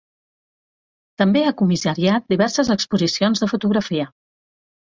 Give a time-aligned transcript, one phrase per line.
[1.23, 4.09] També ha comissariat diverses exposicions de fotografia.